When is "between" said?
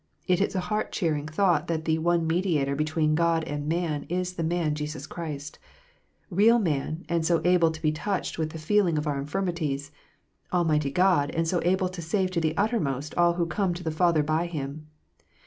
2.75-3.13